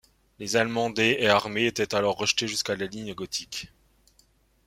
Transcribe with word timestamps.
Les 0.39 0.55
Allemands 0.55 0.89
des 0.89 1.17
et 1.19 1.27
armées 1.29 1.67
étant 1.67 1.95
alors 1.95 2.17
rejetés 2.17 2.47
jusqu'à 2.47 2.75
la 2.75 2.87
ligne 2.87 3.13
Gothique. 3.13 3.71